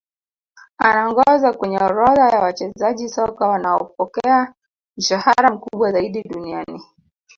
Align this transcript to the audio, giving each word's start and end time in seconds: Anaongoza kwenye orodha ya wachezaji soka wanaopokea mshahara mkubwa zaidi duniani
Anaongoza 0.77 1.53
kwenye 1.53 1.77
orodha 1.79 2.29
ya 2.29 2.39
wachezaji 2.39 3.09
soka 3.09 3.47
wanaopokea 3.47 4.53
mshahara 4.97 5.49
mkubwa 5.55 5.91
zaidi 5.91 6.23
duniani 6.23 6.83